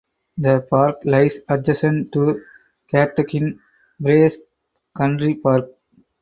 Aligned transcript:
The 0.39 0.61
park 0.67 1.03
lies 1.05 1.41
adjacent 1.47 2.11
to 2.13 2.41
Cathkin 2.91 3.59
Braes 4.01 4.39
Country 4.97 5.35
Park. 5.35 5.69